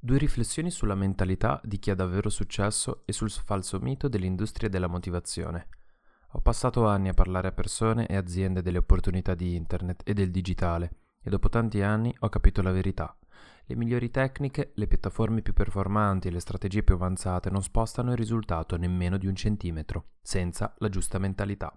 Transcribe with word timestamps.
Due 0.00 0.16
riflessioni 0.16 0.70
sulla 0.70 0.94
mentalità 0.94 1.60
di 1.64 1.80
chi 1.80 1.90
ha 1.90 1.94
davvero 1.96 2.30
successo 2.30 3.02
e 3.04 3.12
sul 3.12 3.30
falso 3.30 3.80
mito 3.80 4.06
dell'industria 4.06 4.68
della 4.68 4.86
motivazione. 4.86 5.66
Ho 6.32 6.40
passato 6.40 6.86
anni 6.86 7.08
a 7.08 7.14
parlare 7.14 7.48
a 7.48 7.52
persone 7.52 8.06
e 8.06 8.14
aziende 8.14 8.62
delle 8.62 8.78
opportunità 8.78 9.34
di 9.34 9.56
internet 9.56 10.02
e 10.04 10.14
del 10.14 10.30
digitale 10.30 10.92
e 11.20 11.28
dopo 11.28 11.48
tanti 11.48 11.82
anni 11.82 12.14
ho 12.16 12.28
capito 12.28 12.62
la 12.62 12.70
verità. 12.70 13.12
Le 13.64 13.74
migliori 13.74 14.08
tecniche, 14.12 14.70
le 14.76 14.86
piattaforme 14.86 15.42
più 15.42 15.52
performanti 15.52 16.28
e 16.28 16.30
le 16.30 16.40
strategie 16.40 16.84
più 16.84 16.94
avanzate 16.94 17.50
non 17.50 17.64
spostano 17.64 18.12
il 18.12 18.18
risultato 18.18 18.76
nemmeno 18.76 19.18
di 19.18 19.26
un 19.26 19.34
centimetro, 19.34 20.10
senza 20.22 20.72
la 20.78 20.88
giusta 20.88 21.18
mentalità. 21.18 21.76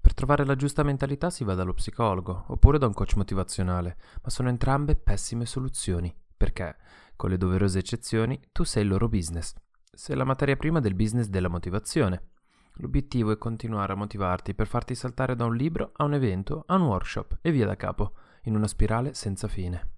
Per 0.00 0.14
trovare 0.14 0.46
la 0.46 0.56
giusta 0.56 0.82
mentalità 0.82 1.28
si 1.28 1.44
va 1.44 1.52
dallo 1.52 1.74
psicologo 1.74 2.46
oppure 2.48 2.78
da 2.78 2.86
un 2.86 2.94
coach 2.94 3.16
motivazionale, 3.16 3.98
ma 4.22 4.30
sono 4.30 4.48
entrambe 4.48 4.96
pessime 4.96 5.44
soluzioni 5.44 6.16
perché, 6.40 6.74
con 7.16 7.28
le 7.28 7.36
doverose 7.36 7.80
eccezioni, 7.80 8.40
tu 8.50 8.64
sei 8.64 8.84
il 8.84 8.88
loro 8.88 9.10
business. 9.10 9.52
Sei 9.92 10.16
la 10.16 10.24
materia 10.24 10.56
prima 10.56 10.80
del 10.80 10.94
business 10.94 11.26
della 11.26 11.50
motivazione. 11.50 12.30
L'obiettivo 12.76 13.30
è 13.30 13.36
continuare 13.36 13.92
a 13.92 13.96
motivarti 13.96 14.54
per 14.54 14.66
farti 14.66 14.94
saltare 14.94 15.36
da 15.36 15.44
un 15.44 15.54
libro 15.54 15.92
a 15.96 16.04
un 16.04 16.14
evento, 16.14 16.62
a 16.66 16.76
un 16.76 16.86
workshop 16.86 17.40
e 17.42 17.50
via 17.52 17.66
da 17.66 17.76
capo, 17.76 18.14
in 18.44 18.56
una 18.56 18.66
spirale 18.66 19.12
senza 19.12 19.48
fine. 19.48 19.96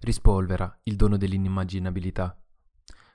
Rispolvera 0.00 0.76
il 0.82 0.96
dono 0.96 1.16
dell'inimmaginabilità. 1.16 2.36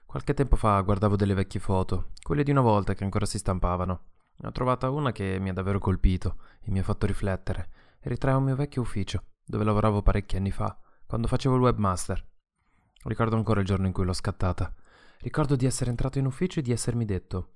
Qualche 0.06 0.34
tempo 0.34 0.56
fa 0.56 0.80
guardavo 0.80 1.18
delle 1.18 1.34
vecchie 1.34 1.60
foto, 1.60 2.12
quelle 2.24 2.44
di 2.44 2.52
una 2.52 2.62
volta 2.62 2.94
che 2.94 3.04
ancora 3.04 3.26
si 3.26 3.38
stampavano. 3.38 4.04
Ne 4.38 4.48
ho 4.48 4.52
trovata 4.54 4.90
una 4.90 5.12
che 5.12 5.40
mi 5.42 5.50
ha 5.50 5.54
davvero 5.54 5.80
colpito 5.80 6.38
e 6.62 6.72
mi 6.72 6.80
ha 6.80 6.84
fatto 6.84 7.06
riflettere. 7.06 7.70
Ritrae 8.00 8.36
un 8.36 8.46
mio 8.46 8.56
vecchio 8.56 8.82
ufficio, 8.82 9.26
dove 9.44 9.66
lavoravo 9.66 10.02
parecchi 10.02 10.38
anni 10.38 10.52
fa 10.52 10.74
quando 11.12 11.28
facevo 11.28 11.56
il 11.56 11.62
webmaster. 11.64 12.26
Ricordo 13.04 13.36
ancora 13.36 13.60
il 13.60 13.66
giorno 13.66 13.86
in 13.86 13.92
cui 13.92 14.06
l'ho 14.06 14.14
scattata. 14.14 14.74
Ricordo 15.20 15.58
di 15.58 15.66
essere 15.66 15.90
entrato 15.90 16.20
in 16.20 16.26
ufficio 16.26 16.60
e 16.60 16.62
di 16.62 16.72
essermi 16.72 17.04
detto 17.04 17.56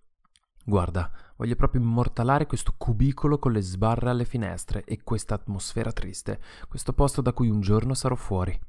Guarda, 0.65 1.09
voglio 1.37 1.55
proprio 1.55 1.79
immortalare 1.79 2.47
questo 2.47 2.73
cubicolo 2.77 3.39
con 3.39 3.53
le 3.53 3.61
sbarre 3.61 4.09
alle 4.09 4.25
finestre 4.25 4.83
e 4.83 5.03
questa 5.03 5.35
atmosfera 5.35 5.93
triste, 5.93 6.41
questo 6.67 6.91
posto 6.91 7.21
da 7.21 7.31
cui 7.31 7.47
un 7.49 7.61
giorno 7.61 7.93
sarò 7.93 8.15
fuori. 8.15 8.59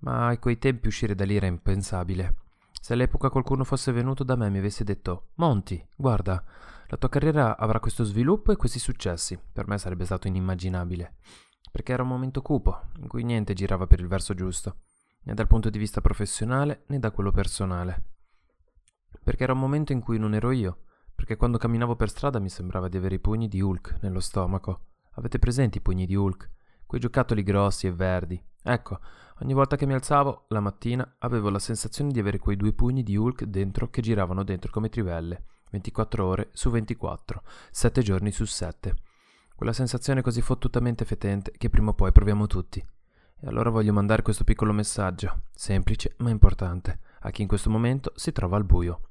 Ma 0.00 0.26
a 0.26 0.38
quei 0.38 0.58
tempi 0.58 0.88
uscire 0.88 1.14
da 1.14 1.24
lì 1.24 1.36
era 1.36 1.46
impensabile. 1.46 2.34
Se 2.78 2.92
all'epoca 2.92 3.30
qualcuno 3.30 3.64
fosse 3.64 3.90
venuto 3.90 4.22
da 4.22 4.36
me 4.36 4.48
e 4.48 4.50
mi 4.50 4.58
avesse 4.58 4.84
detto 4.84 5.28
Monti, 5.36 5.82
guarda, 5.96 6.44
la 6.88 6.96
tua 6.98 7.08
carriera 7.08 7.56
avrà 7.56 7.80
questo 7.80 8.04
sviluppo 8.04 8.52
e 8.52 8.56
questi 8.56 8.80
successi, 8.80 9.40
per 9.50 9.66
me 9.66 9.78
sarebbe 9.78 10.04
stato 10.04 10.28
inimmaginabile 10.28 11.14
perché 11.70 11.92
era 11.92 12.02
un 12.02 12.08
momento 12.08 12.42
cupo, 12.42 12.88
in 12.98 13.06
cui 13.06 13.22
niente 13.22 13.54
girava 13.54 13.86
per 13.86 14.00
il 14.00 14.08
verso 14.08 14.34
giusto, 14.34 14.80
né 15.22 15.34
dal 15.34 15.46
punto 15.46 15.70
di 15.70 15.78
vista 15.78 16.00
professionale 16.00 16.84
né 16.88 16.98
da 16.98 17.10
quello 17.10 17.30
personale. 17.30 18.02
Perché 19.22 19.44
era 19.44 19.52
un 19.52 19.60
momento 19.60 19.92
in 19.92 20.00
cui 20.00 20.18
non 20.18 20.34
ero 20.34 20.50
io, 20.50 20.84
perché 21.14 21.36
quando 21.36 21.58
camminavo 21.58 21.96
per 21.96 22.08
strada 22.08 22.38
mi 22.38 22.48
sembrava 22.48 22.88
di 22.88 22.96
avere 22.96 23.16
i 23.16 23.20
pugni 23.20 23.46
di 23.46 23.60
Hulk 23.60 23.98
nello 24.00 24.20
stomaco. 24.20 24.86
Avete 25.12 25.38
presenti 25.38 25.78
i 25.78 25.80
pugni 25.82 26.06
di 26.06 26.14
Hulk? 26.14 26.50
Quei 26.86 27.00
giocattoli 27.00 27.42
grossi 27.42 27.86
e 27.86 27.92
verdi. 27.92 28.42
Ecco, 28.62 28.98
ogni 29.40 29.52
volta 29.52 29.76
che 29.76 29.86
mi 29.86 29.94
alzavo, 29.94 30.46
la 30.48 30.60
mattina, 30.60 31.16
avevo 31.18 31.50
la 31.50 31.58
sensazione 31.58 32.10
di 32.10 32.18
avere 32.18 32.38
quei 32.38 32.56
due 32.56 32.72
pugni 32.72 33.02
di 33.02 33.16
Hulk 33.16 33.44
dentro 33.44 33.90
che 33.90 34.02
giravano 34.02 34.42
dentro 34.42 34.72
come 34.72 34.88
trivelle, 34.88 35.44
24 35.70 36.26
ore 36.26 36.48
su 36.52 36.70
24, 36.70 37.42
7 37.70 38.02
giorni 38.02 38.32
su 38.32 38.44
7 38.44 38.94
quella 39.60 39.74
sensazione 39.74 40.22
così 40.22 40.40
fottutamente 40.40 41.04
fetente 41.04 41.52
che 41.54 41.68
prima 41.68 41.90
o 41.90 41.92
poi 41.94 42.12
proviamo 42.12 42.46
tutti. 42.46 42.78
E 42.78 43.46
allora 43.46 43.68
voglio 43.68 43.92
mandare 43.92 44.22
questo 44.22 44.42
piccolo 44.42 44.72
messaggio, 44.72 45.42
semplice 45.52 46.14
ma 46.20 46.30
importante, 46.30 47.00
a 47.20 47.30
chi 47.30 47.42
in 47.42 47.48
questo 47.48 47.68
momento 47.68 48.10
si 48.16 48.32
trova 48.32 48.56
al 48.56 48.64
buio. 48.64 49.10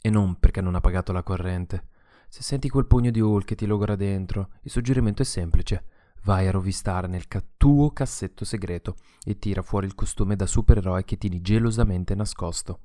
E 0.00 0.08
non 0.08 0.38
perché 0.38 0.60
non 0.60 0.76
ha 0.76 0.80
pagato 0.80 1.10
la 1.10 1.24
corrente. 1.24 1.88
Se 2.28 2.44
senti 2.44 2.68
quel 2.68 2.86
pugno 2.86 3.10
di 3.10 3.18
Hulk 3.18 3.44
che 3.44 3.54
ti 3.56 3.66
logora 3.66 3.96
dentro, 3.96 4.50
il 4.62 4.70
suggerimento 4.70 5.22
è 5.22 5.24
semplice. 5.24 5.84
Vai 6.22 6.46
a 6.46 6.52
rovistare 6.52 7.08
nel 7.08 7.26
ca- 7.26 7.42
tuo 7.56 7.90
cassetto 7.90 8.44
segreto 8.44 8.94
e 9.24 9.36
tira 9.40 9.62
fuori 9.62 9.86
il 9.86 9.96
costume 9.96 10.36
da 10.36 10.46
supereroe 10.46 11.04
che 11.04 11.18
tieni 11.18 11.40
gelosamente 11.40 12.14
nascosto. 12.14 12.82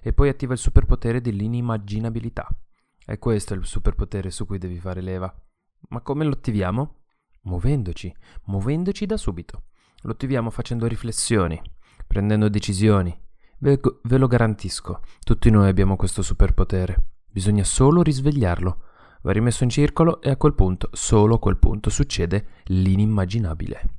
E 0.00 0.12
poi 0.12 0.28
attiva 0.28 0.52
il 0.52 0.60
superpotere 0.60 1.20
dell'inimmaginabilità. 1.20 2.46
È 3.04 3.18
questo 3.18 3.54
il 3.54 3.66
superpotere 3.66 4.30
su 4.30 4.46
cui 4.46 4.58
devi 4.58 4.78
fare 4.78 5.00
leva. 5.00 5.34
Ma 5.90 6.00
come 6.00 6.24
lo 6.24 6.32
attiviamo? 6.32 6.96
Muovendoci, 7.42 8.14
muovendoci 8.44 9.06
da 9.06 9.16
subito. 9.16 9.64
Lo 10.02 10.12
attiviamo 10.12 10.50
facendo 10.50 10.86
riflessioni, 10.86 11.60
prendendo 12.06 12.48
decisioni. 12.48 13.16
Ve, 13.58 13.80
ve 14.02 14.18
lo 14.18 14.26
garantisco, 14.26 15.00
tutti 15.24 15.50
noi 15.50 15.68
abbiamo 15.68 15.96
questo 15.96 16.22
superpotere. 16.22 17.04
Bisogna 17.26 17.64
solo 17.64 18.02
risvegliarlo. 18.02 18.82
Va 19.22 19.32
rimesso 19.32 19.64
in 19.64 19.70
circolo 19.70 20.20
e 20.20 20.30
a 20.30 20.36
quel 20.36 20.54
punto, 20.54 20.90
solo 20.92 21.36
a 21.36 21.38
quel 21.38 21.58
punto, 21.58 21.90
succede 21.90 22.46
l'inimmaginabile. 22.66 23.97